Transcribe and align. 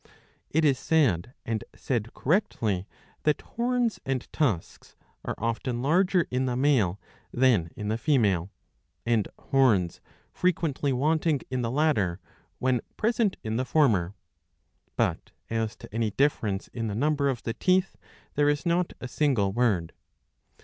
It 0.49 0.65
is 0.65 0.79
said, 0.79 1.31
and 1.45 1.63
said 1.75 2.11
correctly, 2.15 2.87
that 3.21 3.41
horns 3.41 3.99
and 4.03 4.27
tusks 4.33 4.95
are 5.23 5.35
often 5.37 5.83
larger 5.83 6.25
in 6.31 6.47
the 6.47 6.55
male 6.55 6.99
than 7.31 7.69
in 7.75 7.89
the 7.89 7.99
female, 7.99 8.49
and 9.05 9.27
horns 9.37 10.01
fre 10.33 10.47
quently 10.47 10.91
wanting 10.91 11.41
in 11.51 11.61
the 11.61 11.69
latter 11.69 12.19
when 12.57 12.81
present 12.97 13.37
in 13.43 13.57
the 13.57 13.63
former; 13.63 14.15
but 14.95 15.33
as 15.51 15.75
to 15.75 15.93
any 15.93 16.09
difference 16.09 16.67
in 16.69 16.87
the 16.87 16.95
number 16.95 17.29
of 17.29 17.43
the 17.43 17.53
teeth, 17.53 17.95
there 18.33 18.49
is 18.49 18.65
not 18.65 18.93
a 18.99 19.07
single 19.07 19.51
word. 19.51 19.93